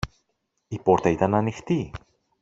[0.67, 1.91] Η πόρτα ήταν ανοιχτή.